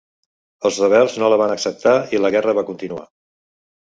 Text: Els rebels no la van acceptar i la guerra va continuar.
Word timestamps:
Els 0.69 0.77
rebels 0.83 1.17
no 1.23 1.29
la 1.33 1.37
van 1.41 1.53
acceptar 1.55 1.93
i 2.15 2.21
la 2.23 2.31
guerra 2.37 2.57
va 2.61 2.65
continuar. 2.71 3.05